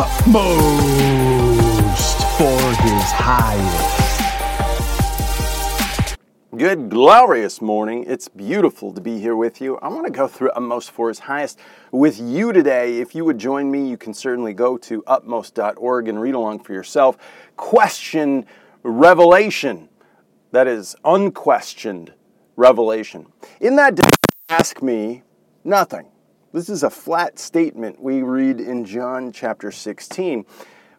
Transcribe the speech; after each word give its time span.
utmost 0.00 1.58
for 2.38 2.60
his 2.82 3.10
highest. 3.10 3.98
Good, 6.56 6.88
glorious 6.88 7.60
morning. 7.60 8.04
It's 8.06 8.28
beautiful 8.28 8.92
to 8.92 9.00
be 9.00 9.18
here 9.18 9.34
with 9.34 9.60
you. 9.60 9.76
I 9.78 9.88
want 9.88 10.06
to 10.06 10.12
go 10.12 10.28
through 10.28 10.50
Utmost 10.50 10.92
for 10.92 11.08
His 11.08 11.18
Highest 11.18 11.58
with 11.90 12.20
you 12.20 12.52
today. 12.52 13.00
If 13.00 13.16
you 13.16 13.24
would 13.24 13.38
join 13.38 13.72
me, 13.72 13.88
you 13.88 13.96
can 13.96 14.14
certainly 14.14 14.54
go 14.54 14.78
to 14.78 15.02
utmost.org 15.08 16.06
and 16.08 16.20
read 16.20 16.34
along 16.36 16.60
for 16.60 16.74
yourself. 16.74 17.18
Question 17.56 18.46
revelation. 18.84 19.88
That 20.52 20.68
is 20.68 20.94
unquestioned 21.04 22.12
revelation. 22.54 23.32
In 23.60 23.74
that 23.76 23.96
day, 23.96 24.08
ask 24.48 24.80
me 24.80 25.24
nothing. 25.64 26.06
This 26.50 26.70
is 26.70 26.82
a 26.82 26.88
flat 26.88 27.38
statement 27.38 28.00
we 28.00 28.22
read 28.22 28.58
in 28.58 28.86
John 28.86 29.32
chapter 29.32 29.70
16. 29.70 30.46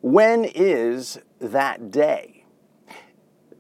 When 0.02 0.46
is 0.46 1.18
that 1.40 1.90
day? 1.90 2.46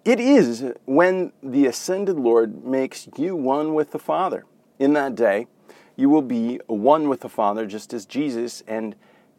It 0.05 0.20
is 0.20 0.71
when 0.85 1.33
the 1.41 1.66
ascended 1.66 2.17
Lord 2.17 2.63
makes 2.63 3.07
you 3.17 3.35
one 3.35 3.73
with 3.73 3.89
the 3.89 3.97
Father. 3.97 4.45
In 4.77 4.94
that 4.94 5.16
day, 5.16 5.47
you 5.95 6.09
will 6.09 6.21
be 6.21 6.59
one 6.67 7.09
with 7.09 7.21
the 7.21 7.30
Father, 7.30 7.66
just 7.66 7.91
as 7.91 8.05
Jesus 8.05 8.61
and 8.67 8.95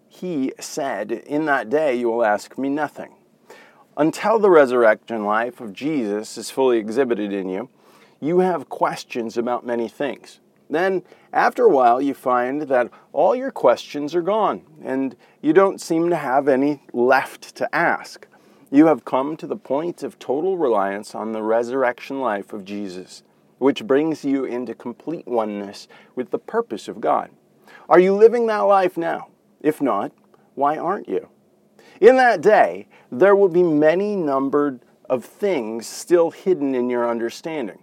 He 0.08 0.52
said, 0.58 1.12
In 1.12 1.44
that 1.44 1.70
day 1.70 1.94
you 1.94 2.10
will 2.10 2.24
ask 2.24 2.58
me 2.58 2.68
nothing. 2.68 3.14
Until 3.96 4.40
the 4.40 4.50
resurrection 4.50 5.24
life 5.24 5.60
of 5.60 5.72
Jesus 5.72 6.36
is 6.36 6.50
fully 6.50 6.78
exhibited 6.78 7.32
in 7.32 7.48
you, 7.48 7.68
you 8.18 8.40
have 8.40 8.68
questions 8.68 9.38
about 9.38 9.64
many 9.64 9.88
things. 9.88 10.40
Then, 10.70 11.02
after 11.32 11.64
a 11.64 11.70
while, 11.70 12.00
you 12.00 12.14
find 12.14 12.62
that 12.62 12.90
all 13.12 13.34
your 13.34 13.50
questions 13.50 14.14
are 14.14 14.22
gone, 14.22 14.62
and 14.82 15.16
you 15.42 15.52
don't 15.52 15.80
seem 15.80 16.08
to 16.10 16.16
have 16.16 16.46
any 16.46 16.82
left 16.92 17.56
to 17.56 17.74
ask 17.74 18.26
you 18.70 18.86
have 18.86 19.04
come 19.04 19.36
to 19.36 19.48
the 19.48 19.56
point 19.56 20.04
of 20.04 20.18
total 20.18 20.56
reliance 20.56 21.14
on 21.14 21.32
the 21.32 21.42
resurrection 21.42 22.20
life 22.20 22.52
of 22.52 22.64
Jesus, 22.64 23.24
which 23.58 23.84
brings 23.84 24.24
you 24.24 24.44
into 24.44 24.74
complete 24.74 25.26
oneness 25.26 25.88
with 26.14 26.30
the 26.30 26.38
purpose 26.38 26.86
of 26.86 27.00
God. 27.00 27.30
Are 27.88 27.98
you 27.98 28.14
living 28.14 28.46
that 28.46 28.60
life 28.60 28.96
now? 28.96 29.26
If 29.60 29.82
not, 29.82 30.12
why 30.54 30.78
aren't 30.78 31.08
you? 31.08 31.28
In 32.00 32.16
that 32.16 32.40
day, 32.40 32.86
there 33.10 33.34
will 33.34 33.48
be 33.48 33.64
many 33.64 34.14
numbered 34.14 34.80
of 35.08 35.24
things 35.24 35.86
still 35.86 36.30
hidden 36.30 36.74
in 36.74 36.88
your 36.88 37.10
understanding, 37.10 37.80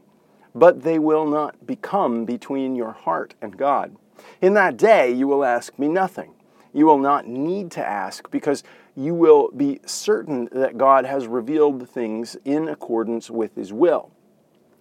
but 0.53 0.83
they 0.83 0.99
will 0.99 1.25
not 1.25 1.65
become 1.65 2.25
between 2.25 2.75
your 2.75 2.91
heart 2.91 3.33
and 3.41 3.57
God. 3.57 3.95
In 4.41 4.53
that 4.55 4.77
day, 4.77 5.11
you 5.11 5.27
will 5.27 5.43
ask 5.43 5.77
me 5.77 5.87
nothing. 5.87 6.33
You 6.73 6.85
will 6.85 6.99
not 6.99 7.27
need 7.27 7.71
to 7.71 7.85
ask 7.85 8.29
because 8.29 8.63
you 8.95 9.13
will 9.13 9.49
be 9.55 9.79
certain 9.85 10.49
that 10.51 10.77
God 10.77 11.05
has 11.05 11.27
revealed 11.27 11.87
things 11.89 12.35
in 12.45 12.67
accordance 12.67 13.29
with 13.29 13.55
his 13.55 13.71
will. 13.71 14.11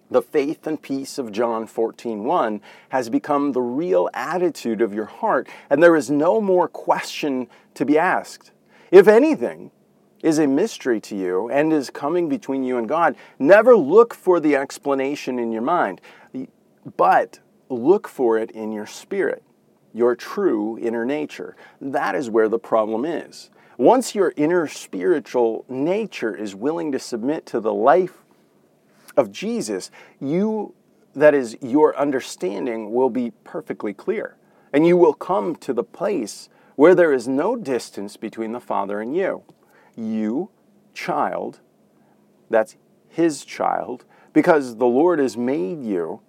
The 0.09 0.21
faith 0.21 0.65
and 0.65 0.81
peace 0.81 1.17
of 1.17 1.31
John 1.31 1.67
14:1 1.67 2.61
has 2.89 3.09
become 3.09 3.51
the 3.51 3.61
real 3.61 4.09
attitude 4.13 4.81
of 4.81 4.93
your 4.93 5.05
heart, 5.05 5.47
and 5.69 5.83
there 5.83 5.95
is 5.95 6.09
no 6.09 6.39
more 6.39 6.67
question 6.67 7.47
to 7.73 7.85
be 7.85 7.99
asked. 7.99 8.51
If 8.89 9.07
anything 9.07 9.71
is 10.21 10.39
a 10.39 10.47
mystery 10.47 10.99
to 11.01 11.15
you 11.15 11.49
and 11.49 11.71
is 11.71 11.89
coming 11.89 12.29
between 12.29 12.63
you 12.63 12.77
and 12.77 12.87
God, 12.87 13.15
never 13.39 13.75
look 13.75 14.13
for 14.13 14.39
the 14.39 14.55
explanation 14.55 15.39
in 15.39 15.51
your 15.51 15.61
mind, 15.61 16.01
but 16.95 17.39
look 17.69 18.07
for 18.07 18.37
it 18.37 18.51
in 18.51 18.71
your 18.71 18.85
spirit, 18.85 19.43
your 19.93 20.15
true 20.15 20.77
inner 20.79 21.05
nature. 21.05 21.55
That 21.81 22.15
is 22.15 22.29
where 22.29 22.49
the 22.49 22.59
problem 22.59 23.05
is. 23.05 23.49
Once 23.77 24.15
your 24.15 24.33
inner 24.35 24.67
spiritual 24.67 25.63
nature 25.69 26.35
is 26.35 26.55
willing 26.55 26.91
to 26.91 26.99
submit 26.99 27.45
to 27.45 27.59
the 27.59 27.73
life 27.73 28.23
of 29.15 29.31
Jesus, 29.31 29.91
you, 30.19 30.73
that 31.13 31.35
is, 31.35 31.57
your 31.61 31.95
understanding 31.97 32.91
will 32.91 33.09
be 33.09 33.31
perfectly 33.43 33.93
clear. 33.93 34.35
And 34.73 34.85
you 34.85 34.97
will 34.97 35.13
come 35.13 35.55
to 35.57 35.73
the 35.73 35.83
place 35.83 36.49
where 36.75 36.95
there 36.95 37.13
is 37.13 37.27
no 37.27 37.55
distance 37.55 38.17
between 38.17 38.51
the 38.51 38.59
Father 38.59 38.99
and 38.99 39.15
you. 39.15 39.43
You, 39.97 40.51
child, 40.93 41.59
that's 42.49 42.77
His 43.09 43.43
child, 43.43 44.05
because 44.31 44.77
the 44.77 44.85
Lord 44.85 45.19
has 45.19 45.35
made 45.35 45.83
you 45.83 46.21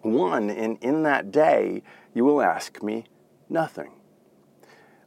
one, 0.00 0.50
and 0.50 0.78
in 0.80 1.02
that 1.02 1.30
day 1.30 1.82
you 2.14 2.24
will 2.24 2.42
ask 2.42 2.82
me 2.82 3.04
nothing. 3.48 3.92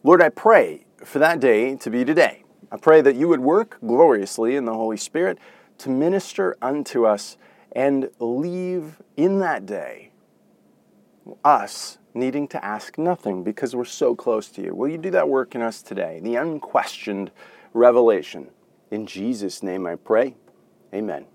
Lord, 0.04 0.22
I 0.22 0.30
pray 0.30 0.86
for 1.04 1.20
that 1.20 1.40
day 1.40 1.76
to 1.78 1.90
be 1.90 2.06
today. 2.06 2.44
I 2.72 2.78
pray 2.78 3.02
that 3.02 3.16
you 3.16 3.28
would 3.28 3.40
work 3.40 3.78
gloriously 3.82 4.56
in 4.56 4.66
the 4.66 4.74
Holy 4.74 4.98
Spirit 4.98 5.40
to 5.80 5.90
minister 5.90 6.56
unto 6.62 7.06
us 7.06 7.38
and 7.72 8.10
leave 8.20 9.02
in 9.18 9.40
that 9.40 9.66
day 9.66 10.12
us 11.44 11.98
needing 12.14 12.48
to 12.50 12.64
ask 12.64 12.98
nothing 12.98 13.44
because 13.44 13.76
we're 13.76 13.86
so 13.86 14.16
close 14.16 14.50
to 14.50 14.62
you. 14.62 14.76
Will 14.76 14.90
you 14.90 14.98
do 14.98 15.12
that 15.12 15.30
work 15.30 15.56
in 15.56 15.62
us 15.62 15.82
today? 15.82 16.20
The 16.22 16.36
unquestioned 16.36 17.32
revelation. 17.74 18.50
In 18.92 19.06
Jesus' 19.06 19.64
name 19.64 19.88
I 19.88 19.96
pray. 19.96 20.36
Amen. 20.94 21.26